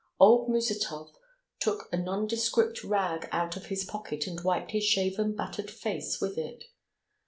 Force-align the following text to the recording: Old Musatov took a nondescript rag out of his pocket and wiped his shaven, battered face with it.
Old 0.19 0.49
Musatov 0.49 1.11
took 1.59 1.87
a 1.91 1.95
nondescript 1.95 2.83
rag 2.83 3.29
out 3.31 3.55
of 3.55 3.67
his 3.67 3.85
pocket 3.85 4.25
and 4.25 4.41
wiped 4.43 4.71
his 4.71 4.83
shaven, 4.83 5.35
battered 5.35 5.69
face 5.69 6.19
with 6.19 6.39
it. 6.39 6.63